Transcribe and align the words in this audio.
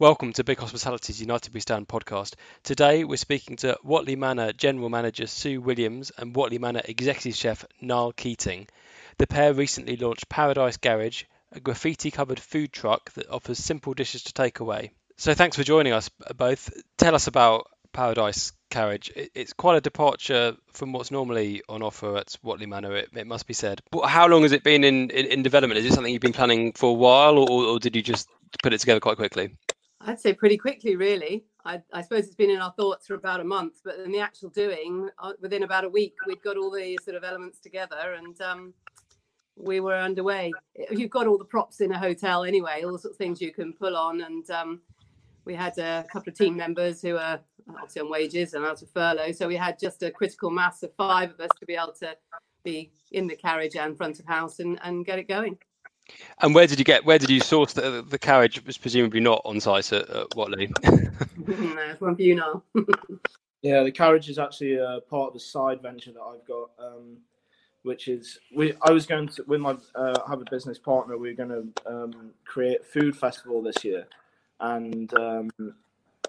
Welcome 0.00 0.32
to 0.34 0.44
Big 0.44 0.60
Hospitality's 0.60 1.20
United 1.20 1.52
We 1.52 1.58
Stand 1.58 1.88
podcast. 1.88 2.34
Today 2.62 3.02
we're 3.02 3.16
speaking 3.16 3.56
to 3.56 3.76
Whatley 3.84 4.16
Manor 4.16 4.52
General 4.52 4.88
Manager 4.88 5.26
Sue 5.26 5.60
Williams 5.60 6.12
and 6.16 6.32
Whatley 6.32 6.60
Manor 6.60 6.82
Executive 6.84 7.34
Chef 7.34 7.64
Niall 7.80 8.12
Keating. 8.12 8.68
The 9.16 9.26
pair 9.26 9.52
recently 9.52 9.96
launched 9.96 10.28
Paradise 10.28 10.76
Garage, 10.76 11.24
a 11.50 11.58
graffiti 11.58 12.12
covered 12.12 12.38
food 12.38 12.72
truck 12.72 13.12
that 13.14 13.28
offers 13.28 13.58
simple 13.58 13.92
dishes 13.92 14.22
to 14.22 14.32
take 14.32 14.60
away. 14.60 14.92
So 15.16 15.34
thanks 15.34 15.56
for 15.56 15.64
joining 15.64 15.92
us 15.92 16.08
both. 16.36 16.70
Tell 16.96 17.16
us 17.16 17.26
about 17.26 17.66
Paradise 17.92 18.52
Garage. 18.70 19.10
It's 19.16 19.52
quite 19.52 19.78
a 19.78 19.80
departure 19.80 20.54
from 20.74 20.92
what's 20.92 21.10
normally 21.10 21.62
on 21.68 21.82
offer 21.82 22.18
at 22.18 22.36
Whatley 22.44 22.68
Manor, 22.68 22.94
it, 22.94 23.08
it 23.16 23.26
must 23.26 23.48
be 23.48 23.54
said. 23.54 23.82
How 24.04 24.28
long 24.28 24.42
has 24.42 24.52
it 24.52 24.62
been 24.62 24.84
in, 24.84 25.10
in, 25.10 25.26
in, 25.26 25.42
development? 25.42 25.80
Is 25.80 25.86
it 25.86 25.92
something 25.92 26.12
you've 26.12 26.22
been 26.22 26.32
planning 26.32 26.70
for 26.74 26.90
a 26.90 26.92
while 26.92 27.36
or, 27.36 27.50
or 27.50 27.78
did 27.80 27.96
you 27.96 28.02
just 28.02 28.28
put 28.62 28.72
it 28.72 28.78
together 28.78 29.00
quite 29.00 29.16
quickly? 29.16 29.56
I'd 30.00 30.20
say 30.20 30.32
pretty 30.32 30.56
quickly, 30.56 30.96
really. 30.96 31.44
I, 31.64 31.82
I, 31.92 32.02
suppose 32.02 32.26
it's 32.26 32.34
been 32.34 32.50
in 32.50 32.60
our 32.60 32.72
thoughts 32.72 33.06
for 33.06 33.14
about 33.14 33.40
a 33.40 33.44
month, 33.44 33.80
but 33.84 33.98
in 33.98 34.12
the 34.12 34.20
actual 34.20 34.48
doing, 34.48 35.08
uh, 35.18 35.32
within 35.40 35.64
about 35.64 35.84
a 35.84 35.88
week, 35.88 36.14
we'd 36.26 36.42
got 36.42 36.56
all 36.56 36.70
the 36.70 36.98
sort 37.04 37.16
of 37.16 37.24
elements 37.24 37.58
together 37.58 38.14
and 38.16 38.40
um, 38.40 38.72
we 39.56 39.80
were 39.80 39.96
underway. 39.96 40.52
You've 40.90 41.10
got 41.10 41.26
all 41.26 41.36
the 41.36 41.44
props 41.44 41.80
in 41.80 41.92
a 41.92 41.98
hotel 41.98 42.44
anyway, 42.44 42.82
all 42.84 42.92
the 42.92 42.98
sort 42.98 43.12
of 43.12 43.18
things 43.18 43.40
you 43.40 43.52
can 43.52 43.72
pull 43.72 43.96
on. 43.96 44.20
And 44.20 44.48
um, 44.50 44.80
we 45.44 45.54
had 45.54 45.76
a 45.78 46.06
couple 46.10 46.30
of 46.30 46.38
team 46.38 46.56
members 46.56 47.02
who 47.02 47.16
are 47.16 47.40
obviously 47.68 48.02
on 48.02 48.10
wages 48.10 48.54
and 48.54 48.64
out 48.64 48.80
of 48.82 48.90
furlough. 48.90 49.32
So 49.32 49.48
we 49.48 49.56
had 49.56 49.78
just 49.78 50.02
a 50.02 50.10
critical 50.10 50.50
mass 50.50 50.82
of 50.82 50.94
five 50.94 51.30
of 51.32 51.40
us 51.40 51.50
to 51.58 51.66
be 51.66 51.74
able 51.74 51.94
to 52.00 52.16
be 52.64 52.92
in 53.12 53.26
the 53.26 53.36
carriage 53.36 53.76
and 53.76 53.96
front 53.96 54.20
of 54.20 54.26
house 54.26 54.60
and, 54.60 54.78
and 54.82 55.04
get 55.04 55.18
it 55.18 55.28
going. 55.28 55.58
And 56.40 56.54
where 56.54 56.66
did 56.66 56.78
you 56.78 56.84
get? 56.84 57.04
Where 57.04 57.18
did 57.18 57.30
you 57.30 57.40
source 57.40 57.72
the, 57.72 58.04
the 58.08 58.18
carriage? 58.18 58.64
Was 58.64 58.78
presumably 58.78 59.20
not 59.20 59.42
on 59.44 59.60
site 59.60 59.92
at, 59.92 60.08
at 60.08 60.30
Whatley. 60.30 60.70
no, 61.74 61.96
one 61.98 62.16
for 62.16 62.22
you 62.22 62.36
now. 62.36 62.62
yeah, 63.62 63.82
the 63.82 63.92
carriage 63.92 64.28
is 64.28 64.38
actually 64.38 64.74
a 64.74 65.00
part 65.08 65.30
of 65.30 65.36
a 65.36 65.40
side 65.40 65.82
venture 65.82 66.12
that 66.12 66.20
I've 66.20 66.46
got, 66.46 66.70
um, 66.78 67.18
which 67.82 68.08
is 68.08 68.38
we. 68.54 68.74
I 68.82 68.90
was 68.90 69.06
going 69.06 69.28
to 69.28 69.44
with 69.46 69.60
my 69.60 69.76
uh, 69.94 70.28
have 70.28 70.40
a 70.40 70.50
business 70.50 70.78
partner. 70.78 71.18
We 71.18 71.30
are 71.30 71.34
going 71.34 71.48
to 71.48 71.90
um, 71.92 72.30
create 72.44 72.84
food 72.86 73.16
festival 73.16 73.60
this 73.60 73.84
year, 73.84 74.06
and 74.60 75.12
um, 75.14 75.50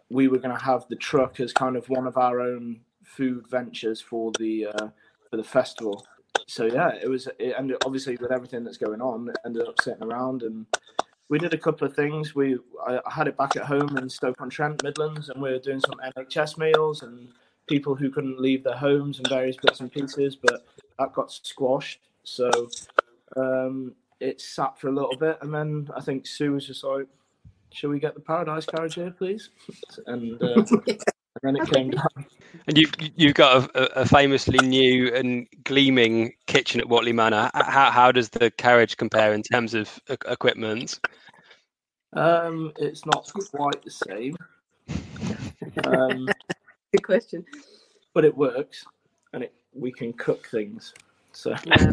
we 0.10 0.28
were 0.28 0.40
going 0.40 0.58
to 0.58 0.64
have 0.64 0.88
the 0.90 0.96
truck 0.96 1.40
as 1.40 1.54
kind 1.54 1.76
of 1.76 1.88
one 1.90 2.08
of 2.08 2.18
our 2.18 2.42
own 2.42 2.82
food 3.04 3.48
ventures 3.48 4.02
for 4.02 4.32
the 4.40 4.68
uh, 4.68 4.88
for 5.30 5.38
the 5.38 5.44
festival 5.44 6.06
so 6.50 6.66
yeah, 6.66 6.96
it 7.02 7.08
was. 7.08 7.28
It 7.38 7.54
ended 7.58 7.78
obviously 7.86 8.18
with 8.18 8.32
everything 8.32 8.64
that's 8.64 8.78
going 8.78 9.02
on, 9.02 9.32
ended 9.46 9.68
up 9.68 9.80
sitting 9.82 10.04
around 10.04 10.44
and 10.44 10.66
we 11.30 11.38
did 11.38 11.54
a 11.54 11.58
couple 11.58 11.88
of 11.88 11.96
things. 11.96 12.36
We 12.36 12.58
I, 12.86 13.00
had 13.10 13.28
it 13.28 13.38
back 13.38 13.56
at 13.56 13.64
home 13.64 13.98
in 13.98 14.10
Stoke 14.10 14.42
on 14.42 14.50
Trent, 14.50 14.84
Midlands, 14.84 15.30
and 15.30 15.42
we 15.42 15.52
were 15.52 15.60
doing 15.60 15.80
some 15.80 16.00
NHS 16.18 16.58
meals 16.58 17.04
and 17.04 17.30
people 17.68 17.96
who 17.96 18.10
couldn't 18.10 18.42
leave 18.42 18.64
their 18.64 18.76
homes 18.76 19.20
and 19.20 19.28
various 19.30 19.56
bits 19.62 19.80
and 19.80 19.92
pieces, 19.92 20.36
but 20.36 20.66
that 20.98 21.14
got 21.14 21.32
squashed. 21.32 22.00
So 22.24 22.50
um, 23.38 23.94
it 24.20 24.42
sat 24.42 24.80
for 24.80 24.88
a 24.88 24.92
little 24.92 25.16
bit, 25.16 25.38
and 25.42 25.54
then 25.54 25.88
I 25.96 26.02
think 26.02 26.26
Sue 26.26 26.52
was 26.52 26.66
just 26.66 26.84
like, 26.84 27.06
"Shall 27.72 27.92
we 27.92 28.00
get 28.00 28.16
the 28.16 28.22
Paradise 28.22 28.66
carriage 28.66 28.96
here, 28.96 29.12
please?" 29.12 29.50
And 30.08 30.42
uh, 30.42 30.64
and 31.44 31.58
it 31.58 31.72
came 31.72 31.92
down. 31.92 32.26
And 32.68 32.78
you've 32.78 32.92
you've 33.16 33.34
got 33.34 33.70
a, 33.76 34.02
a, 34.02 34.06
famously 34.06 34.58
new 34.66 35.14
and 35.14 35.48
gleaming 35.64 36.34
kitchen 36.48 36.82
at 36.82 36.88
Whatley 36.88 37.14
Manor. 37.14 37.50
How 37.54 37.92
how 37.92 38.12
does 38.12 38.30
the 38.30 38.52
carriage 38.52 38.98
compare 38.98 39.34
in 39.34 39.44
terms 39.44 39.74
of 39.74 40.00
equipment? 40.10 41.00
Um, 42.14 42.74
it's 42.78 43.06
not 43.06 43.32
quite 43.52 43.84
the 43.84 43.92
same. 43.92 44.36
Um, 45.86 46.28
Good 46.92 47.04
question. 47.04 47.46
But 48.14 48.26
it 48.26 48.36
works, 48.36 48.84
and 49.34 49.44
it 49.44 49.54
we 49.74 49.92
can 49.92 50.14
cook 50.14 50.48
things. 50.48 50.94
So 51.32 51.52
yeah. 51.66 51.92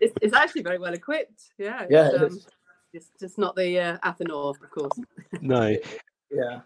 it's, 0.00 0.14
it's 0.20 0.34
actually 0.34 0.62
very 0.62 0.78
well 0.78 0.92
equipped. 0.92 1.52
Yeah. 1.58 1.86
Yeah. 1.88 2.10
It's, 2.12 2.22
um, 2.22 2.40
it's 2.92 3.10
just 3.18 3.38
not 3.38 3.56
the 3.56 3.78
uh, 3.78 3.98
Athanor, 3.98 4.50
of 4.50 4.70
course. 4.70 4.98
No. 5.40 5.76
yeah. 6.30 6.60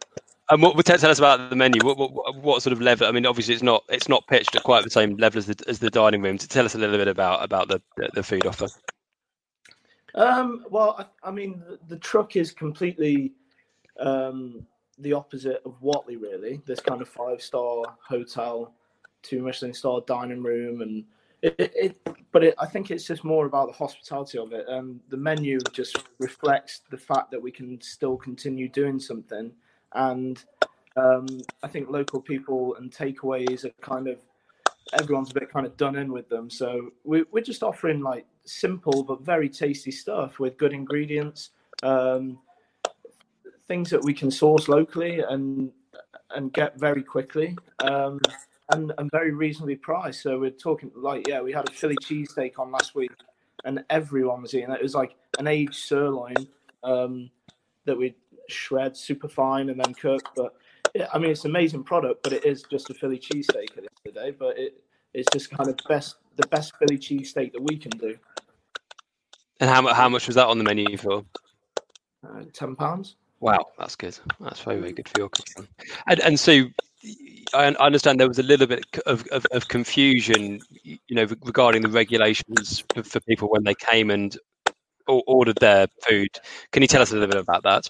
And 0.49 0.63
what 0.63 0.77
would 0.77 0.87
tell 0.87 1.11
us 1.11 1.19
about 1.19 1.51
the 1.51 1.57
menu? 1.57 1.85
What, 1.85 1.99
what, 1.99 2.37
what, 2.37 2.63
sort 2.63 2.73
of 2.73 2.81
level? 2.81 3.09
I 3.09 3.11
mean, 3.11 3.27
obviously, 3.27 3.55
it's 3.55 3.65
not 3.65 3.83
it's 3.89 4.09
not 4.09 4.27
pitched 4.29 4.55
at 4.55 4.63
quite 4.63 4.85
the 4.85 4.91
same 4.91 5.17
level 5.17 5.39
as 5.39 5.47
the 5.47 5.57
as 5.67 5.81
the 5.81 5.91
dining 5.91 6.23
room. 6.23 6.39
To 6.39 6.47
tell 6.47 6.65
us 6.65 6.75
a 6.75 6.79
little 6.79 6.97
bit 6.97 7.09
about 7.09 7.43
about 7.43 7.69
the 7.69 7.83
the, 8.15 8.23
food 8.23 8.47
offer. 8.47 8.69
Um, 10.15 10.65
well, 10.71 10.95
I, 10.99 11.29
I 11.29 11.31
mean, 11.33 11.63
the, 11.67 11.79
the, 11.89 11.99
truck 11.99 12.37
is 12.37 12.53
completely 12.53 13.33
um, 13.99 14.65
the 14.99 15.13
opposite 15.13 15.63
of 15.67 15.81
Whatley, 15.83 16.21
really. 16.21 16.63
This 16.65 16.81
kind 16.81 17.03
of 17.03 17.09
five 17.09 17.43
star 17.43 17.83
hotel, 18.07 18.73
two 19.23 19.43
Michelin 19.43 19.75
star 19.75 20.01
dining 20.07 20.45
room, 20.45 20.81
and 20.81 21.05
it, 21.43 21.57
it, 21.59 21.73
it 21.75 22.17
but 22.31 22.45
it, 22.45 22.55
I 22.59 22.67
think 22.67 22.93
it's 22.93 23.05
just 23.05 23.25
more 23.25 23.47
about 23.47 23.67
the 23.67 23.75
hospitality 23.75 24.39
of 24.39 24.53
it. 24.53 24.67
And 24.69 25.01
the 25.09 25.17
menu 25.17 25.59
just 25.73 25.99
reflects 26.21 26.83
the 26.89 26.97
fact 26.97 27.33
that 27.33 27.43
we 27.43 27.51
can 27.51 27.81
still 27.81 28.17
continue 28.17 28.69
doing 28.69 29.01
something 29.01 29.51
and 29.97 30.43
um, 30.97 31.27
I 31.63 31.69
think 31.69 31.91
local 31.91 32.21
people 32.21 32.77
and 32.77 32.91
takeaways 32.91 33.65
are 33.65 33.75
kind 33.81 34.09
of 34.09 34.19
everyone's 34.93 35.33
a 35.33 35.35
bit 35.35 35.51
kind 35.51 35.67
of 35.67 35.77
done 35.77 35.97
in 35.97 36.13
with 36.13 36.29
them. 36.29 36.49
So 36.49 36.93
we, 37.05 37.25
we're 37.33 37.43
just 37.43 37.63
offering 37.63 38.01
like 38.01 38.25
simple 38.45 39.03
but 39.03 39.23
very 39.23 39.49
tasty 39.49 39.91
stuff 39.91 40.39
with 40.39 40.57
good 40.57 40.73
ingredients, 40.73 41.51
um, 41.83 42.39
things 43.67 43.91
that 43.91 44.03
we 44.05 44.15
can 44.15 44.31
source 44.31 44.69
locally 44.69 45.21
and 45.21 45.73
and 46.35 46.53
get 46.53 46.79
very 46.79 47.03
quickly. 47.03 47.57
Um, 47.83 48.21
and, 48.73 48.93
and 48.99 49.09
very 49.13 49.33
reasonably 49.33 49.77
priced. 49.77 50.23
So 50.23 50.41
we're 50.41 50.51
talking 50.51 50.91
like, 50.97 51.29
yeah, 51.29 51.41
we 51.41 51.53
had 51.53 51.69
a 51.69 51.73
Philly 51.73 51.97
cheesesteak 52.03 52.59
on 52.59 52.73
last 52.73 52.97
week 52.97 53.13
and 53.65 53.85
everyone 53.91 54.43
was 54.43 54.55
eating 54.55 54.71
it. 54.71 54.81
It 54.81 54.83
was 54.83 54.95
like 54.95 55.15
an 55.39 55.47
aged 55.47 55.75
sirloin 55.75 56.35
um, 56.83 57.31
that 57.85 57.97
we 57.97 58.17
shred 58.49 58.97
super 58.97 59.29
fine 59.29 59.69
and 59.71 59.81
then 59.81 59.95
cook. 59.95 60.23
But 60.35 60.55
yeah, 60.95 61.09
I 61.13 61.19
mean, 61.19 61.31
it's 61.31 61.45
an 61.45 61.51
amazing 61.51 61.85
product, 61.85 62.23
but 62.23 62.33
it 62.33 62.45
is 62.45 62.65
just 62.71 62.91
a 62.91 62.95
Philly 62.95 63.19
cheesesteak 63.19 63.71
at 63.71 63.77
the 63.77 63.83
end 63.83 63.89
of 64.07 64.15
the 64.15 64.21
day. 64.21 64.31
But 64.31 64.59
it 64.59 64.83
it's 65.15 65.29
just 65.33 65.51
kind 65.51 65.69
of 65.69 65.79
best 65.89 66.17
the 66.37 66.47
best 66.49 66.75
Philly 66.77 66.99
cheesesteak 66.99 67.53
that 67.53 67.63
we 67.63 67.77
can 67.77 67.91
do. 67.91 68.17
And 69.61 69.71
how 69.71 69.87
how 69.95 70.09
much 70.09 70.27
was 70.27 70.37
that 70.37 70.47
on 70.47 70.59
the 70.59 70.65
menu 70.65 70.97
for? 70.97 71.25
Uh, 72.27 72.45
Ten 72.53 72.77
pounds. 72.77 73.17
Wow, 73.41 73.67
that's 73.79 73.97
good. 73.97 74.19
That's 74.41 74.61
very 74.61 74.81
very 74.81 74.93
good 74.93 75.09
for 75.09 75.19
your 75.21 75.29
cooking. 75.29 75.69
And 76.07 76.21
and 76.21 76.41
so 76.41 76.67
I 77.55 77.67
understand 77.79 78.19
there 78.19 78.29
was 78.29 78.39
a 78.39 78.43
little 78.43 78.67
bit 78.67 78.85
of, 79.07 79.27
of, 79.29 79.47
of 79.53 79.69
confusion, 79.69 80.61
you 80.83 80.99
know, 81.11 81.27
regarding 81.45 81.83
the 81.83 81.89
regulations 81.89 82.83
for, 82.93 83.03
for, 83.03 83.21
people 83.21 83.49
when 83.49 83.65
they 83.65 83.75
came 83.75 84.11
and 84.11 84.37
ordered 85.07 85.59
their 85.61 85.87
food. 86.09 86.29
Can 86.73 86.83
you 86.83 86.89
tell 86.89 87.03
us 87.03 87.11
a 87.11 87.15
little 87.15 87.29
bit 87.29 87.39
about 87.39 87.63
that? 87.63 87.89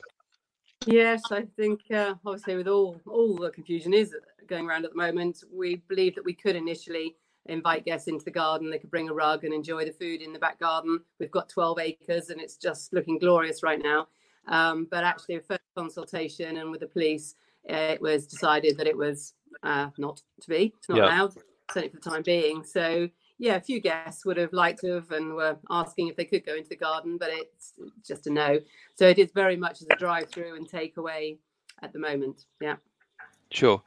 Yes, 0.85 1.23
I 1.31 1.43
think 1.57 1.81
uh, 1.91 2.15
obviously 2.25 2.57
with 2.57 2.69
all 2.69 3.01
all 3.07 3.37
the 3.37 3.51
confusion 3.51 3.95
is 3.95 4.15
going 4.47 4.69
around 4.69 4.85
at 4.85 4.93
the 4.93 4.97
moment, 4.97 5.43
we 5.53 5.77
believe 5.89 6.15
that 6.15 6.25
we 6.25 6.35
could 6.35 6.57
initially 6.57 7.17
invite 7.47 7.85
guests 7.85 8.09
into 8.09 8.25
the 8.25 8.31
garden. 8.31 8.71
They 8.71 8.79
could 8.79 8.91
bring 8.91 9.09
a 9.09 9.15
rug 9.15 9.45
and 9.45 9.55
enjoy 9.55 9.85
the 9.85 9.93
food 9.93 10.23
in 10.23 10.33
the 10.33 10.39
back 10.39 10.59
garden. 10.59 11.01
We've 11.19 11.31
got 11.31 11.49
12 11.49 11.79
acres 11.79 12.31
and 12.31 12.41
it's 12.41 12.57
just 12.57 12.93
looking 12.93 13.19
glorious 13.19 13.63
right 13.63 13.83
now. 13.83 14.09
Um, 14.49 14.87
but 14.91 15.05
actually, 15.05 15.37
a 15.37 15.41
first 15.41 15.63
consultation 15.77 16.59
and 16.59 16.71
with 16.71 16.81
the 16.81 16.87
police, 16.87 17.35
uh, 17.69 17.95
it 17.95 18.01
was 18.01 18.27
decided 18.27 18.77
that 18.79 18.87
it 18.87 18.97
was 18.97 19.35
uh, 19.63 19.89
not 19.99 20.23
to 20.41 20.49
be. 20.49 20.73
It's 20.79 20.89
not 20.89 20.99
yeah. 20.99 21.07
allowed, 21.07 21.35
certainly 21.71 21.89
for 21.89 22.01
the 22.01 22.11
time 22.11 22.23
being. 22.23 22.65
So 22.65 23.09
yeah, 23.39 23.57
a 23.57 23.61
few 23.61 23.81
guests 23.81 24.25
would 24.25 24.37
have 24.37 24.53
liked 24.53 24.81
to 24.81 24.95
have 24.95 25.11
and 25.11 25.35
were 25.35 25.59
asking 25.71 26.09
if 26.09 26.17
they 26.17 26.25
could 26.25 26.45
go 26.47 26.55
into 26.55 26.69
the 26.69 26.77
garden, 26.77 27.19
but 27.19 27.31
it's 27.31 27.75
just 28.07 28.27
a 28.27 28.31
no. 28.31 28.59
So 28.95 29.07
it 29.07 29.19
is 29.19 29.31
very 29.33 29.57
much 29.57 29.83
as 29.83 29.89
a 29.91 29.97
drive 29.97 30.31
through 30.31 30.57
and 30.57 30.69
takeaway 30.69 31.37
at 31.83 31.93
the 31.93 31.99
moment. 31.99 32.47
Yeah. 32.60 32.77
Sure, 33.53 33.81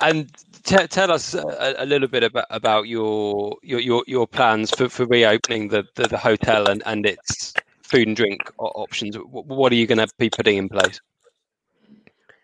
and 0.00 0.30
t- 0.62 0.86
tell 0.86 1.10
us 1.10 1.34
a, 1.34 1.74
a, 1.78 1.84
little 1.84 2.06
bit 2.06 2.22
about, 2.22 2.46
about 2.50 2.86
your, 2.86 3.56
your 3.60 3.80
your 3.80 4.04
your 4.06 4.24
plans 4.24 4.70
for, 4.70 4.88
for 4.88 5.04
reopening 5.04 5.66
the, 5.66 5.82
the, 5.96 6.06
the 6.06 6.16
hotel 6.16 6.68
and, 6.68 6.80
and 6.86 7.04
its 7.04 7.52
food 7.82 8.06
and 8.06 8.16
drink 8.16 8.40
options. 8.58 9.16
What 9.16 9.72
are 9.72 9.74
you 9.74 9.88
going 9.88 9.98
to 9.98 10.06
be 10.16 10.30
putting 10.30 10.58
in 10.58 10.68
place? 10.68 11.00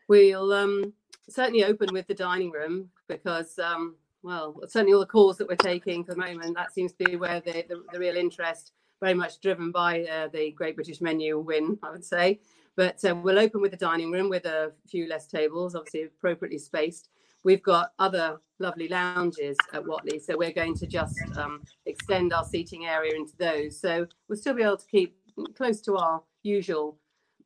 We'll 0.08 0.52
um, 0.52 0.92
certainly 1.28 1.64
open 1.64 1.90
with 1.92 2.08
the 2.08 2.14
dining 2.14 2.50
room 2.50 2.90
because 3.06 3.60
um, 3.60 3.94
well, 4.22 4.60
certainly 4.66 4.92
all 4.92 5.00
the 5.00 5.06
calls 5.06 5.36
that 5.38 5.48
we're 5.48 5.56
taking 5.56 6.04
for 6.04 6.12
the 6.12 6.20
moment, 6.20 6.56
that 6.56 6.72
seems 6.72 6.92
to 6.92 7.04
be 7.04 7.16
where 7.16 7.40
the, 7.40 7.64
the, 7.68 7.82
the 7.92 7.98
real 7.98 8.16
interest, 8.16 8.72
very 9.00 9.14
much 9.14 9.40
driven 9.40 9.70
by 9.70 10.02
uh, 10.04 10.28
the 10.32 10.52
Great 10.52 10.74
British 10.74 11.00
Menu 11.00 11.38
win, 11.38 11.78
I 11.82 11.90
would 11.90 12.04
say. 12.04 12.40
But 12.76 13.02
uh, 13.04 13.14
we'll 13.14 13.38
open 13.38 13.60
with 13.60 13.70
the 13.70 13.76
dining 13.76 14.10
room 14.10 14.28
with 14.28 14.44
a 14.44 14.72
few 14.88 15.08
less 15.08 15.26
tables, 15.26 15.74
obviously 15.74 16.04
appropriately 16.04 16.58
spaced. 16.58 17.08
We've 17.44 17.62
got 17.62 17.92
other 17.98 18.40
lovely 18.58 18.88
lounges 18.88 19.56
at 19.72 19.84
Whatley, 19.84 20.20
so 20.20 20.36
we're 20.36 20.52
going 20.52 20.74
to 20.78 20.86
just 20.86 21.16
um, 21.36 21.62
extend 21.86 22.32
our 22.32 22.44
seating 22.44 22.86
area 22.86 23.14
into 23.14 23.36
those. 23.38 23.78
So 23.78 24.06
we'll 24.28 24.38
still 24.38 24.54
be 24.54 24.62
able 24.62 24.78
to 24.78 24.86
keep 24.86 25.16
close 25.56 25.80
to 25.82 25.96
our 25.96 26.22
usual 26.42 26.98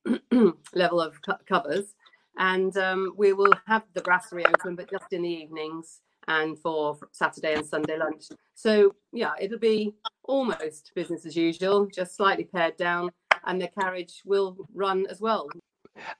level 0.74 1.00
of 1.00 1.20
co- 1.22 1.36
covers, 1.46 1.94
and 2.38 2.74
um, 2.78 3.12
we 3.16 3.34
will 3.34 3.52
have 3.66 3.82
the 3.92 4.00
brasserie 4.00 4.46
open, 4.46 4.74
but 4.74 4.90
just 4.90 5.12
in 5.12 5.22
the 5.22 5.28
evenings 5.28 6.00
and 6.30 6.58
for 6.58 6.96
Saturday 7.10 7.54
and 7.54 7.66
Sunday 7.66 7.98
lunch. 7.98 8.26
So 8.54 8.94
yeah, 9.12 9.32
it'll 9.40 9.58
be 9.58 9.94
almost 10.24 10.92
business 10.94 11.26
as 11.26 11.36
usual, 11.36 11.86
just 11.86 12.16
slightly 12.16 12.44
pared 12.44 12.76
down, 12.76 13.10
and 13.44 13.60
the 13.60 13.68
carriage 13.68 14.22
will 14.24 14.56
run 14.72 15.06
as 15.10 15.20
well. 15.20 15.48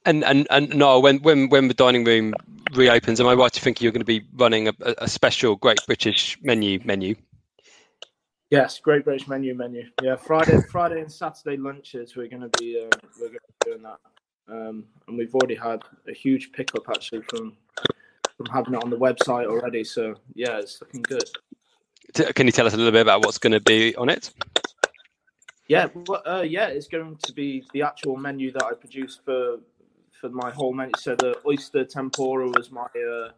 And 0.05 0.25
and 0.25 0.47
and 0.51 0.75
no, 0.75 0.99
when 0.99 1.19
when 1.19 1.49
when 1.49 1.69
the 1.69 1.75
dining 1.75 2.05
room 2.05 2.35
reopens, 2.75 3.21
am 3.21 3.29
I 3.29 3.35
right 3.35 3.53
to 3.53 3.61
think 3.61 3.81
you're 3.81 3.93
going 3.93 4.01
to 4.01 4.05
be 4.05 4.27
running 4.35 4.69
a, 4.69 4.75
a 4.99 5.09
special 5.09 5.57
Great 5.57 5.79
British 5.87 6.39
menu 6.43 6.81
menu? 6.85 7.15
Yes, 8.51 8.81
Great 8.81 9.05
British 9.05 9.29
menu 9.29 9.55
menu. 9.55 9.85
Yeah, 10.03 10.17
Friday 10.17 10.61
Friday 10.71 11.01
and 11.01 11.13
Saturday 11.13 11.57
lunches. 11.57 12.17
We're 12.17 12.29
going 12.29 12.51
to 12.51 12.59
be 12.59 12.85
uh, 12.85 12.97
we're 13.21 13.29
going 13.29 13.39
to 13.39 13.55
be 13.65 13.71
doing 13.71 13.83
that, 13.83 14.01
um, 14.49 14.85
and 15.07 15.17
we've 15.17 15.35
already 15.37 15.55
had 15.55 15.83
a 16.09 16.13
huge 16.13 16.51
pickup 16.51 16.89
actually 16.89 17.23
from 17.31 17.57
from 18.41 18.55
having 18.55 18.73
it 18.73 18.83
on 18.83 18.89
the 18.89 18.97
website 18.97 19.45
already. 19.47 19.85
So 19.85 20.15
yeah, 20.35 20.59
it's 20.59 20.81
looking 20.81 21.03
good. 21.03 21.29
Can 22.35 22.47
you 22.47 22.53
tell 22.53 22.67
us 22.67 22.73
a 22.73 22.77
little 22.79 22.91
bit 22.91 23.03
about 23.03 23.23
what's 23.23 23.37
going 23.37 23.53
to 23.53 23.61
be 23.61 23.95
on 23.97 24.09
it? 24.09 24.33
Yeah, 25.69 25.89
well, 25.95 26.23
uh, 26.27 26.41
yeah, 26.41 26.69
it's 26.69 26.89
going 26.89 27.17
to 27.23 27.33
be 27.35 27.65
the 27.75 27.83
actual 27.83 28.17
menu 28.17 28.51
that 28.53 28.65
I 28.65 28.73
produced 28.73 29.21
for 29.27 29.59
for 30.19 30.31
my 30.31 30.51
whole 30.51 30.73
menu. 30.73 30.93
So 30.99 31.15
the 31.17 31.39
oyster 31.47 31.85
tempura 31.85 32.49
was 32.49 32.71
my 32.71 32.87
uh, 32.87 33.31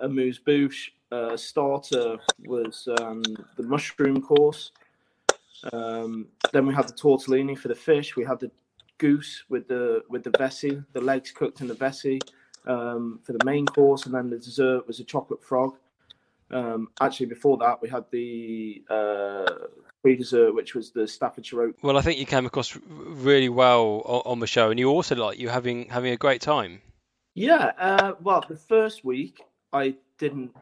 amuse 0.00 0.38
bouche. 0.38 0.92
Uh, 1.10 1.36
starter 1.36 2.16
was 2.46 2.88
um, 3.02 3.22
the 3.56 3.62
mushroom 3.62 4.22
course. 4.22 4.72
Um, 5.74 6.28
then 6.54 6.66
we 6.66 6.74
had 6.74 6.88
the 6.88 6.94
tortellini 6.94 7.56
for 7.56 7.68
the 7.68 7.74
fish. 7.74 8.16
We 8.16 8.24
had 8.24 8.40
the 8.40 8.50
goose 8.96 9.44
with 9.50 9.68
the 9.68 10.02
with 10.08 10.24
the 10.24 10.32
vessie, 10.38 10.82
the 10.94 11.02
legs 11.02 11.32
cooked 11.32 11.60
in 11.60 11.68
the 11.68 11.74
vessie 11.74 12.18
um, 12.66 13.20
for 13.22 13.32
the 13.32 13.44
main 13.44 13.66
course, 13.66 14.06
and 14.06 14.14
then 14.14 14.30
the 14.30 14.38
dessert 14.38 14.86
was 14.86 15.00
a 15.00 15.04
chocolate 15.04 15.42
frog. 15.42 15.76
Um, 16.50 16.88
actually, 17.00 17.26
before 17.26 17.56
that, 17.58 17.80
we 17.80 17.88
had 17.88 18.04
the 18.10 18.82
uh, 18.90 19.46
dessert, 20.04 20.54
which 20.54 20.74
was 20.74 20.90
the 20.90 21.06
Staffordshire 21.06 21.62
oat. 21.62 21.76
Well, 21.82 21.96
I 21.96 22.02
think 22.02 22.18
you 22.18 22.26
came 22.26 22.46
across 22.46 22.76
really 22.88 23.48
well 23.48 24.02
on, 24.26 24.40
the 24.40 24.46
show, 24.46 24.70
and 24.70 24.78
you 24.78 24.90
also 24.90 25.14
like 25.16 25.38
you 25.38 25.48
having 25.48 25.88
having 25.88 26.12
a 26.12 26.16
great 26.16 26.40
time. 26.40 26.80
Yeah, 27.34 27.72
uh, 27.78 28.12
well, 28.20 28.44
the 28.46 28.56
first 28.56 29.04
week 29.04 29.42
I 29.72 29.94
didn't, 30.18 30.54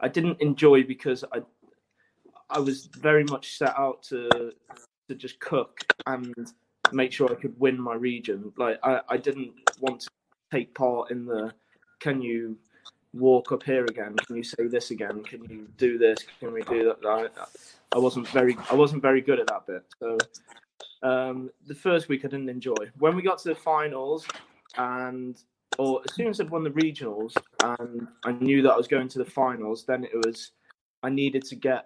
I 0.00 0.08
didn't 0.08 0.40
enjoy 0.40 0.84
because 0.84 1.24
I, 1.32 1.40
I 2.50 2.60
was 2.60 2.86
very 2.86 3.24
much 3.24 3.56
set 3.56 3.76
out 3.76 4.02
to 4.04 4.52
to 5.08 5.14
just 5.14 5.40
cook 5.40 5.80
and 6.06 6.32
make 6.92 7.12
sure 7.12 7.30
I 7.30 7.34
could 7.34 7.58
win 7.58 7.80
my 7.80 7.94
region. 7.94 8.52
Like 8.56 8.78
I, 8.84 9.00
I 9.08 9.16
didn't 9.16 9.52
want 9.80 10.02
to 10.02 10.08
take 10.56 10.74
part 10.74 11.10
in 11.10 11.26
the 11.26 11.52
can 12.00 12.20
you 12.20 12.56
walk 13.12 13.52
up 13.52 13.62
here 13.62 13.84
again? 13.84 14.14
Can 14.26 14.36
you 14.36 14.42
say 14.42 14.66
this 14.66 14.90
again? 14.90 15.22
Can 15.24 15.44
you 15.44 15.68
do 15.78 15.96
this? 15.98 16.18
Can 16.40 16.52
we 16.52 16.62
do 16.62 16.94
that? 17.02 17.48
I, 17.92 17.98
wasn't 17.98 18.28
very 18.28 18.56
i 18.70 18.74
wasn't 18.74 19.00
very 19.00 19.22
good 19.22 19.40
at 19.40 19.46
that 19.46 19.66
bit. 19.66 19.84
So 19.98 20.18
um, 21.02 21.50
the 21.66 21.74
first 21.74 22.08
week 22.08 22.24
i 22.24 22.28
didn't 22.28 22.48
enjoy. 22.48 22.82
When 22.98 23.14
we 23.16 23.22
got 23.22 23.38
to 23.40 23.48
the 23.48 23.54
finals 23.54 24.26
and 24.76 25.36
or 25.78 26.00
as 26.06 26.14
soon 26.14 26.28
as 26.28 26.40
i'd 26.40 26.50
won 26.50 26.64
the 26.64 26.70
regionals 26.70 27.32
and 27.62 28.06
i 28.24 28.32
knew 28.32 28.62
that 28.62 28.72
i 28.72 28.76
was 28.76 28.86
going 28.86 29.08
to 29.08 29.18
the 29.18 29.30
finals 29.40 29.84
then 29.84 30.04
it 30.04 30.16
was 30.24 30.52
i 31.02 31.08
needed 31.08 31.42
to 31.44 31.54
get 31.54 31.82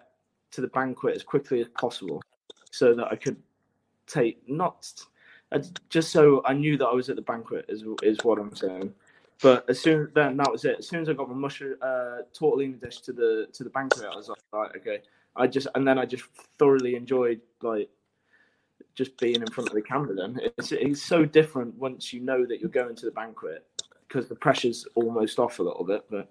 to 0.51 0.61
the 0.61 0.67
banquet 0.67 1.15
as 1.15 1.23
quickly 1.23 1.59
as 1.61 1.67
possible 1.69 2.21
so 2.71 2.93
that 2.93 3.07
i 3.11 3.15
could 3.15 3.37
take 4.07 4.37
not 4.47 4.91
just 5.89 6.11
so 6.11 6.41
I 6.45 6.53
knew 6.53 6.77
that 6.77 6.87
I 6.87 6.93
was 6.93 7.09
at 7.09 7.15
the 7.15 7.21
banquet 7.21 7.65
is 7.67 7.83
is 8.03 8.17
what 8.23 8.39
I'm 8.39 8.55
saying. 8.55 8.93
But 9.41 9.69
as 9.69 9.79
soon 9.79 10.11
then 10.13 10.37
that 10.37 10.51
was 10.51 10.65
it. 10.65 10.77
As 10.79 10.87
soon 10.87 11.01
as 11.01 11.09
I 11.09 11.13
got 11.13 11.29
my 11.29 11.35
mushroom 11.35 11.75
uh, 11.81 12.19
tortellini 12.37 12.79
dish 12.79 12.99
to 13.01 13.13
the 13.13 13.47
to 13.53 13.63
the 13.63 13.69
banquet, 13.69 14.05
I 14.11 14.15
was 14.15 14.29
like, 14.29 14.37
right, 14.53 14.71
okay. 14.77 15.01
I 15.35 15.47
just 15.47 15.67
and 15.75 15.87
then 15.87 15.97
I 15.97 16.05
just 16.05 16.23
thoroughly 16.57 16.95
enjoyed 16.95 17.41
like 17.61 17.89
just 18.95 19.17
being 19.17 19.37
in 19.37 19.47
front 19.47 19.69
of 19.69 19.75
the 19.75 19.81
camera. 19.81 20.15
Then 20.15 20.39
it's 20.57 20.71
it's 20.71 21.01
so 21.01 21.25
different 21.25 21.75
once 21.75 22.13
you 22.13 22.21
know 22.21 22.45
that 22.45 22.59
you're 22.59 22.69
going 22.69 22.95
to 22.95 23.05
the 23.05 23.11
banquet 23.11 23.65
because 24.07 24.27
the 24.27 24.35
pressure's 24.35 24.85
almost 24.95 25.39
off 25.39 25.59
a 25.59 25.63
little 25.63 25.83
bit, 25.83 26.05
but. 26.09 26.29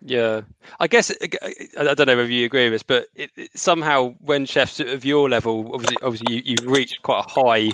Yeah, 0.00 0.42
I 0.78 0.86
guess 0.86 1.10
I 1.10 1.94
don't 1.94 2.06
know 2.06 2.16
whether 2.16 2.30
you 2.30 2.46
agree 2.46 2.70
with 2.70 2.74
this, 2.74 2.82
but 2.84 3.08
it, 3.16 3.32
it, 3.34 3.50
somehow 3.58 4.14
when 4.20 4.46
chefs 4.46 4.78
of 4.78 5.04
your 5.04 5.28
level, 5.28 5.72
obviously, 5.74 5.96
obviously 6.02 6.36
you, 6.36 6.42
you've 6.44 6.70
reached 6.70 7.02
quite 7.02 7.24
a 7.26 7.28
high 7.28 7.72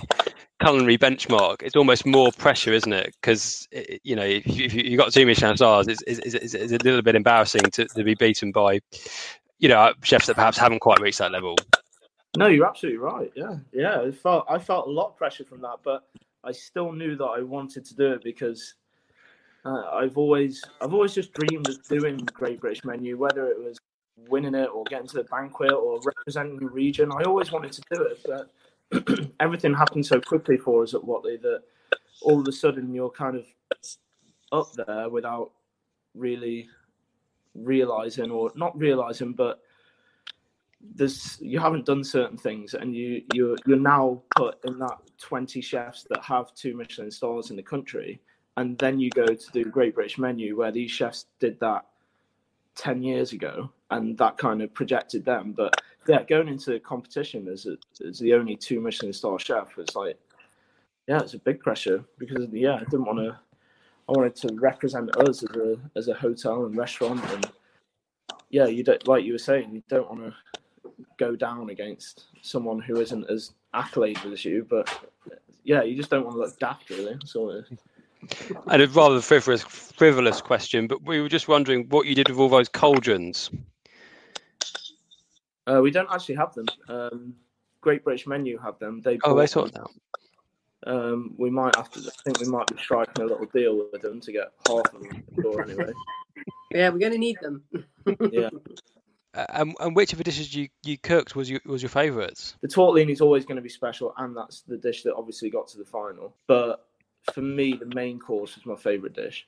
culinary 0.61 0.97
benchmark, 0.97 1.61
it's 1.61 1.75
almost 1.75 2.05
more 2.05 2.31
pressure, 2.31 2.73
isn't 2.73 2.93
it? 2.93 3.15
Because 3.21 3.67
eh, 3.73 3.83
eh, 3.89 3.97
you 4.03 4.15
know, 4.15 4.23
if, 4.23 4.45
you, 4.47 4.65
if 4.65 4.73
you've 4.73 4.99
got 4.99 5.13
two 5.13 5.25
Michelin 5.25 5.57
stars, 5.57 5.87
ah, 5.87 5.91
it's, 5.91 6.03
it's, 6.07 6.35
it's, 6.35 6.53
it's, 6.53 6.71
a 6.71 6.77
little 6.77 7.01
bit 7.01 7.15
embarrassing 7.15 7.61
to, 7.61 7.85
to 7.85 8.03
be 8.03 8.15
beaten 8.15 8.51
by, 8.51 8.79
you 9.59 9.69
know, 9.69 9.93
chefs 10.03 10.27
that 10.27 10.35
perhaps 10.35 10.57
haven't 10.57 10.79
quite 10.79 10.99
reached 10.99 11.19
that 11.19 11.31
level. 11.31 11.55
No, 12.37 12.47
you're 12.47 12.67
absolutely 12.67 12.99
right. 12.99 13.31
Yeah, 13.35 13.57
yeah. 13.71 14.01
I 14.01 14.11
felt 14.11 14.45
I 14.49 14.59
felt 14.59 14.87
a 14.87 14.91
lot 14.91 15.07
of 15.09 15.17
pressure 15.17 15.45
from 15.45 15.61
that, 15.61 15.77
but 15.83 16.03
I 16.43 16.51
still 16.51 16.91
knew 16.91 17.15
that 17.15 17.23
I 17.23 17.41
wanted 17.41 17.85
to 17.85 17.95
do 17.95 18.11
it 18.11 18.23
because 18.23 18.75
uh, 19.63 19.83
I've 19.93 20.17
always 20.17 20.61
I've 20.81 20.93
always 20.93 21.13
just 21.13 21.33
dreamed 21.33 21.69
of 21.69 21.81
doing 21.87 22.17
Great 22.17 22.59
British 22.59 22.83
Menu, 22.83 23.17
whether 23.17 23.47
it 23.47 23.57
was 23.57 23.77
winning 24.29 24.55
it 24.55 24.69
or 24.73 24.83
getting 24.85 25.07
to 25.07 25.15
the 25.17 25.23
banquet 25.23 25.71
or 25.71 25.99
representing 26.03 26.57
the 26.57 26.67
region. 26.67 27.09
I 27.11 27.23
always 27.23 27.51
wanted 27.51 27.71
to 27.73 27.81
do 27.93 28.01
it, 28.03 28.19
but 28.25 28.49
everything 29.39 29.73
happened 29.73 30.05
so 30.05 30.19
quickly 30.19 30.57
for 30.57 30.83
us 30.83 30.93
at 30.93 31.01
Whatley 31.01 31.41
that 31.41 31.63
all 32.21 32.39
of 32.39 32.47
a 32.47 32.51
sudden 32.51 32.93
you're 32.93 33.09
kind 33.09 33.35
of 33.35 33.45
up 34.51 34.71
there 34.73 35.09
without 35.09 35.51
really 36.13 36.67
realizing 37.53 38.31
or 38.31 38.51
not 38.55 38.77
realizing, 38.77 39.33
but 39.33 39.61
there's 40.93 41.37
you 41.41 41.59
haven't 41.59 41.85
done 41.85 42.03
certain 42.03 42.37
things 42.37 42.75
and 42.75 42.95
you 42.95 43.23
you're 43.33 43.55
you're 43.65 43.77
now 43.77 44.21
put 44.35 44.59
in 44.65 44.77
that 44.77 44.97
20 45.19 45.59
chefs 45.61 46.05
that 46.09 46.23
have 46.23 46.53
two 46.53 46.75
Michelin 46.75 47.09
stars 47.09 47.49
in 47.49 47.55
the 47.55 47.63
country. 47.63 48.19
And 48.57 48.77
then 48.77 48.99
you 48.99 49.09
go 49.09 49.25
to 49.25 49.51
the 49.51 49.63
Great 49.65 49.95
British 49.95 50.17
Menu 50.17 50.55
where 50.57 50.71
these 50.71 50.91
chefs 50.91 51.25
did 51.39 51.59
that 51.59 51.85
10 52.75 53.03
years 53.03 53.33
ago 53.33 53.69
and 53.91 54.17
that 54.17 54.37
kind 54.37 54.61
of 54.61 54.73
projected 54.73 55.25
them. 55.25 55.51
But 55.51 55.81
yeah, 56.07 56.23
going 56.23 56.47
into 56.47 56.79
competition 56.79 57.47
as 57.47 57.65
a, 57.65 57.77
as 58.05 58.19
the 58.19 58.33
only 58.33 58.55
two 58.55 58.79
Michelin 58.79 59.13
star 59.13 59.39
chef 59.39 59.75
was 59.75 59.95
like, 59.95 60.17
yeah, 61.07 61.19
it's 61.19 61.33
a 61.33 61.39
big 61.39 61.59
pressure 61.59 62.03
because 62.17 62.47
yeah, 62.51 62.75
I 62.75 62.83
didn't 62.85 63.05
want 63.05 63.19
to. 63.19 63.37
I 64.07 64.11
wanted 64.11 64.35
to 64.35 64.53
represent 64.55 65.15
us 65.17 65.43
as 65.43 65.55
a 65.55 65.77
as 65.95 66.07
a 66.07 66.13
hotel 66.13 66.65
and 66.65 66.77
restaurant, 66.77 67.23
and 67.31 67.51
yeah, 68.49 68.67
you 68.67 68.83
don't 68.83 69.07
like 69.07 69.23
you 69.23 69.33
were 69.33 69.39
saying, 69.39 69.73
you 69.73 69.83
don't 69.89 70.09
want 70.09 70.21
to 70.21 70.33
go 71.17 71.35
down 71.35 71.69
against 71.69 72.25
someone 72.41 72.79
who 72.79 72.99
isn't 72.99 73.29
as 73.29 73.53
accoladed 73.73 74.31
as 74.31 74.45
you, 74.45 74.65
but 74.69 74.89
yeah, 75.63 75.81
you 75.83 75.95
just 75.95 76.09
don't 76.09 76.23
want 76.23 76.35
to 76.35 76.41
look 76.41 76.59
daft, 76.59 76.89
really. 76.89 77.17
So. 77.25 77.63
And 78.67 78.81
a 78.81 78.87
rather 78.87 79.21
frivolous, 79.21 79.63
frivolous 79.63 80.41
question, 80.41 80.87
but 80.87 81.03
we 81.03 81.21
were 81.21 81.29
just 81.29 81.47
wondering 81.47 81.87
what 81.89 82.07
you 82.07 82.15
did 82.15 82.29
with 82.29 82.39
all 82.39 82.49
those 82.49 82.69
cauldrons. 82.69 83.51
Uh, 85.67 85.81
we 85.81 85.91
don't 85.91 86.09
actually 86.11 86.35
have 86.35 86.53
them. 86.53 86.65
Um, 86.87 87.35
Great 87.81 88.03
British 88.03 88.25
Menu 88.25 88.57
have 88.57 88.79
them. 88.79 89.01
They 89.01 89.19
oh, 89.23 89.35
they 89.35 89.47
sort 89.47 89.73
them. 89.73 89.87
Um, 90.87 91.33
we 91.37 91.49
might 91.49 91.75
have 91.75 91.89
to. 91.91 91.99
I 91.99 92.21
think 92.23 92.39
we 92.39 92.47
might 92.47 92.67
be 92.67 92.77
striking 92.77 93.23
a 93.23 93.27
little 93.27 93.45
deal 93.47 93.87
with 93.91 94.01
them 94.01 94.19
to 94.21 94.31
get 94.31 94.51
half 94.67 94.85
of 94.93 95.01
them 95.01 95.23
the 95.35 95.65
anyway. 95.67 95.93
Yeah, 96.71 96.89
we're 96.89 96.99
going 96.99 97.13
to 97.13 97.17
need 97.17 97.37
them. 97.41 97.63
yeah. 98.31 98.49
Uh, 99.33 99.45
and, 99.49 99.75
and 99.79 99.95
which 99.95 100.11
of 100.11 100.17
the 100.17 100.23
dishes 100.23 100.53
you, 100.53 100.67
you 100.83 100.97
cooked 100.97 101.35
was 101.35 101.49
your 101.49 101.61
was 101.65 101.81
your 101.81 101.89
favourites? 101.89 102.55
The 102.61 102.67
tortellini 102.67 103.11
is 103.11 103.21
always 103.21 103.45
going 103.45 103.55
to 103.55 103.61
be 103.61 103.69
special, 103.69 104.13
and 104.17 104.35
that's 104.35 104.61
the 104.61 104.77
dish 104.77 105.03
that 105.03 105.15
obviously 105.15 105.49
got 105.49 105.67
to 105.69 105.77
the 105.77 105.85
final. 105.85 106.35
But 106.47 106.85
for 107.33 107.41
me, 107.41 107.73
the 107.73 107.93
main 107.95 108.19
course 108.19 108.55
was 108.55 108.65
my 108.65 108.75
favourite 108.75 109.15
dish. 109.15 109.47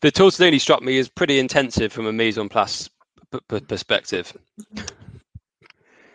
The 0.00 0.12
tortellini 0.12 0.60
struck 0.60 0.82
me 0.82 0.98
as 0.98 1.08
pretty 1.08 1.38
intensive 1.38 1.92
from 1.92 2.06
a 2.06 2.12
mise 2.12 2.38
en 2.38 2.48
place 2.48 2.88
p- 3.32 3.38
p- 3.48 3.60
perspective. 3.60 4.32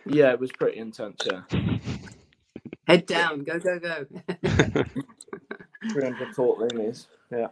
Yeah, 0.06 0.32
it 0.32 0.40
was 0.40 0.52
pretty 0.52 0.78
intense. 0.78 1.20
Yeah. 1.24 1.42
Head 2.86 3.06
down, 3.06 3.44
go 3.44 3.58
go 3.58 3.78
go. 3.78 4.06
300 4.44 4.84
tortellinis. 6.34 7.06
Yeah. 7.30 7.48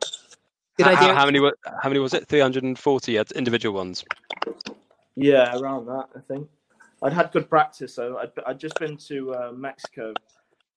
Good 0.76 0.86
idea. 0.86 1.08
How, 1.08 1.14
how, 1.14 1.26
many? 1.26 1.40
How 1.82 1.88
many 1.88 2.00
was 2.00 2.14
it? 2.14 2.26
340 2.26 3.18
individual 3.36 3.74
ones. 3.74 4.04
Yeah, 5.16 5.56
around 5.56 5.86
that, 5.86 6.06
I 6.16 6.20
think. 6.20 6.48
I'd 7.02 7.12
had 7.12 7.32
good 7.32 7.48
practice 7.48 7.96
though. 7.96 8.18
I'd, 8.18 8.30
I'd 8.46 8.58
just 8.58 8.78
been 8.78 8.96
to 9.08 9.34
uh, 9.34 9.52
Mexico, 9.52 10.14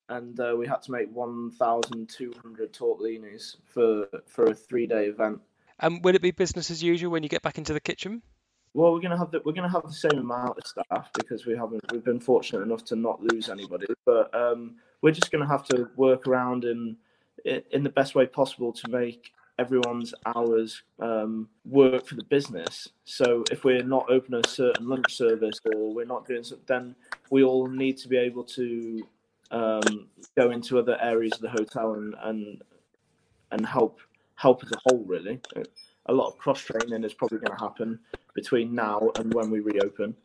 and 0.09 0.39
uh, 0.39 0.55
we 0.57 0.67
had 0.67 0.81
to 0.83 0.91
make 0.91 1.09
1,200 1.11 2.73
tortellinis 2.73 3.55
for 3.65 4.07
for 4.27 4.45
a 4.45 4.53
three 4.53 4.87
day 4.87 5.05
event. 5.05 5.39
And 5.79 6.03
will 6.03 6.15
it 6.15 6.21
be 6.21 6.31
business 6.31 6.71
as 6.71 6.81
usual 6.83 7.11
when 7.11 7.23
you 7.23 7.29
get 7.29 7.43
back 7.43 7.57
into 7.57 7.73
the 7.73 7.79
kitchen? 7.79 8.21
Well, 8.77 8.93
we're 8.93 8.99
gonna 8.99 9.17
have 9.17 9.31
the 9.31 9.41
we're 9.43 9.53
gonna 9.53 9.71
have 9.71 9.87
the 9.87 9.91
same 9.91 10.19
amount 10.19 10.59
of 10.59 10.67
staff 10.67 11.09
because 11.15 11.47
we 11.47 11.57
haven't 11.57 11.81
we've 11.91 12.03
been 12.03 12.19
fortunate 12.19 12.61
enough 12.61 12.85
to 12.85 12.95
not 12.95 13.19
lose 13.23 13.49
anybody. 13.49 13.87
But 14.05 14.31
um, 14.35 14.75
we're 15.01 15.13
just 15.13 15.31
gonna 15.31 15.47
have 15.47 15.65
to 15.69 15.89
work 15.95 16.27
around 16.27 16.63
in 16.63 16.95
in 17.43 17.81
the 17.81 17.89
best 17.89 18.13
way 18.13 18.27
possible 18.27 18.71
to 18.73 18.87
make 18.89 19.31
everyone's 19.57 20.13
hours 20.27 20.83
um, 20.99 21.49
work 21.65 22.05
for 22.05 22.13
the 22.13 22.23
business. 22.25 22.87
So 23.03 23.43
if 23.49 23.63
we're 23.63 23.81
not 23.81 24.11
open 24.11 24.35
a 24.35 24.47
certain 24.47 24.87
lunch 24.87 25.11
service 25.15 25.59
or 25.73 25.91
we're 25.91 26.05
not 26.05 26.27
doing 26.27 26.43
something, 26.43 26.65
then 26.67 26.95
we 27.31 27.43
all 27.43 27.65
need 27.65 27.97
to 27.97 28.07
be 28.07 28.17
able 28.17 28.43
to 28.43 29.07
um, 29.49 30.07
go 30.37 30.51
into 30.51 30.77
other 30.77 31.01
areas 31.01 31.33
of 31.33 31.41
the 31.41 31.49
hotel 31.49 31.95
and 31.95 32.13
and 32.21 32.61
and 33.49 33.65
help 33.65 34.01
help 34.35 34.63
as 34.63 34.71
a 34.71 34.77
whole. 34.85 35.03
Really, 35.03 35.41
a 36.07 36.13
lot 36.13 36.27
of 36.27 36.37
cross 36.37 36.61
training 36.61 37.03
is 37.03 37.13
probably 37.13 37.39
going 37.39 37.57
to 37.57 37.63
happen 37.63 37.99
between 38.35 38.73
now 38.73 39.11
and 39.15 39.33
when 39.33 39.49
we 39.49 39.59
reopen. 39.59 40.15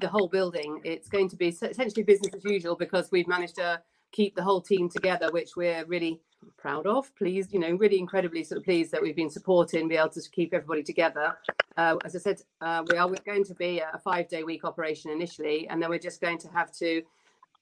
The 0.00 0.08
whole 0.08 0.28
building, 0.28 0.80
it's 0.84 1.08
going 1.08 1.28
to 1.30 1.36
be 1.36 1.48
essentially 1.48 2.02
business 2.02 2.34
as 2.34 2.44
usual 2.44 2.76
because 2.76 3.10
we've 3.10 3.28
managed 3.28 3.56
to 3.56 3.80
keep 4.12 4.36
the 4.36 4.42
whole 4.42 4.60
team 4.60 4.88
together, 4.88 5.30
which 5.32 5.56
we're 5.56 5.84
really 5.86 6.20
proud 6.56 6.86
of. 6.86 7.14
Pleased, 7.16 7.52
you 7.52 7.58
know, 7.58 7.70
really 7.72 7.98
incredibly 7.98 8.44
sort 8.44 8.58
of 8.58 8.64
pleased 8.64 8.92
that 8.92 9.02
we've 9.02 9.16
been 9.16 9.30
supporting, 9.30 9.88
be 9.88 9.96
able 9.96 10.10
to 10.10 10.20
keep 10.30 10.52
everybody 10.52 10.82
together. 10.82 11.36
Uh, 11.76 11.96
as 12.04 12.14
I 12.14 12.18
said, 12.18 12.42
uh, 12.60 12.84
we 12.90 12.98
are 12.98 13.08
going 13.24 13.44
to 13.44 13.54
be 13.54 13.78
a 13.78 13.98
five-day 14.04 14.44
week 14.44 14.64
operation 14.64 15.10
initially, 15.10 15.66
and 15.68 15.82
then 15.82 15.88
we're 15.88 15.98
just 15.98 16.20
going 16.20 16.38
to 16.38 16.48
have 16.48 16.70
to 16.76 17.02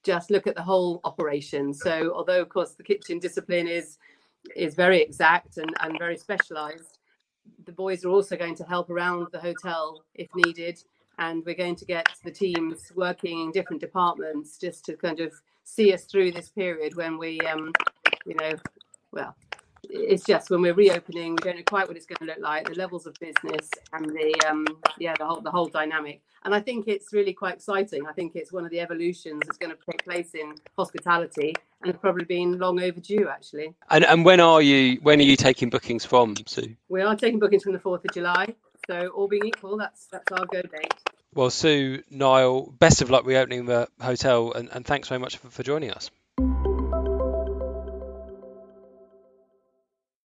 just 0.03 0.31
look 0.31 0.47
at 0.47 0.55
the 0.55 0.61
whole 0.61 0.99
operation. 1.03 1.73
So, 1.73 2.11
although 2.13 2.41
of 2.41 2.49
course 2.49 2.71
the 2.71 2.83
kitchen 2.83 3.19
discipline 3.19 3.67
is 3.67 3.97
is 4.55 4.73
very 4.73 4.99
exact 4.99 5.57
and, 5.57 5.71
and 5.81 5.99
very 5.99 6.17
specialised, 6.17 6.97
the 7.65 7.71
boys 7.71 8.03
are 8.05 8.09
also 8.09 8.35
going 8.35 8.55
to 8.55 8.63
help 8.63 8.89
around 8.89 9.27
the 9.31 9.39
hotel 9.39 10.03
if 10.15 10.27
needed, 10.35 10.83
and 11.17 11.43
we're 11.45 11.55
going 11.55 11.75
to 11.75 11.85
get 11.85 12.07
the 12.23 12.31
teams 12.31 12.91
working 12.95 13.41
in 13.41 13.51
different 13.51 13.81
departments 13.81 14.57
just 14.57 14.85
to 14.85 14.95
kind 14.95 15.19
of 15.19 15.33
see 15.63 15.93
us 15.93 16.05
through 16.05 16.31
this 16.31 16.49
period 16.49 16.95
when 16.95 17.17
we, 17.17 17.39
um, 17.41 17.71
you 18.25 18.35
know, 18.35 18.51
well, 19.11 19.35
it's 19.91 20.23
just 20.25 20.49
when 20.49 20.61
we're 20.61 20.73
reopening, 20.73 21.31
we 21.31 21.37
don't 21.37 21.57
know 21.57 21.63
quite 21.65 21.87
what 21.87 21.97
it's 21.97 22.05
going 22.05 22.17
to 22.19 22.25
look 22.25 22.39
like, 22.39 22.67
the 22.67 22.75
levels 22.75 23.05
of 23.05 23.13
business 23.19 23.69
and 23.93 24.05
the 24.09 24.33
um, 24.49 24.65
yeah 24.97 25.13
the 25.17 25.25
whole 25.25 25.41
the 25.41 25.51
whole 25.51 25.67
dynamic. 25.67 26.21
And 26.43 26.55
I 26.55 26.59
think 26.59 26.87
it's 26.87 27.13
really 27.13 27.33
quite 27.33 27.55
exciting. 27.55 28.07
I 28.07 28.13
think 28.13 28.35
it's 28.35 28.51
one 28.51 28.65
of 28.65 28.71
the 28.71 28.79
evolutions 28.79 29.41
that's 29.45 29.57
going 29.57 29.71
to 29.71 29.77
take 29.89 30.03
place 30.03 30.33
in 30.33 30.55
hospitality, 30.77 31.53
and 31.81 31.91
it's 31.91 31.99
probably 31.99 32.25
been 32.25 32.57
long 32.57 32.81
overdue 32.81 33.27
actually. 33.29 33.73
And 33.89 34.05
and 34.05 34.25
when 34.25 34.39
are 34.39 34.61
you 34.61 34.99
when 35.01 35.19
are 35.19 35.23
you 35.23 35.35
taking 35.35 35.69
bookings 35.69 36.05
from, 36.05 36.35
Sue? 36.47 36.75
We 36.89 37.01
are 37.01 37.15
taking 37.15 37.39
bookings 37.39 37.63
from 37.63 37.73
the 37.73 37.79
fourth 37.79 38.03
of 38.05 38.13
July. 38.13 38.55
So 38.87 39.07
all 39.09 39.27
being 39.27 39.45
equal, 39.45 39.77
that's 39.77 40.07
that's 40.07 40.31
our 40.31 40.45
go 40.45 40.61
date. 40.61 40.93
Well, 41.33 41.49
Sue, 41.49 42.03
Niall, 42.09 42.73
best 42.77 43.01
of 43.01 43.09
luck 43.09 43.25
reopening 43.25 43.65
the 43.65 43.87
hotel, 44.01 44.51
and, 44.51 44.67
and 44.69 44.85
thanks 44.85 45.07
very 45.07 45.19
much 45.19 45.37
for, 45.37 45.49
for 45.49 45.63
joining 45.63 45.91
us. 45.91 46.11